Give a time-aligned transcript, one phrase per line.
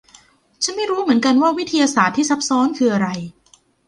[0.63, 3.07] ฉันไม่รู้เหมือนกันว่าวิทยาศาสตร์ที่ซับซ้อนคืออะไร